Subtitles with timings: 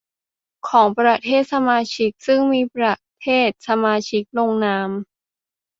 [0.67, 4.89] ของประเทศสมาชิกซึ่งมีประเทศสมาชิกลงนาม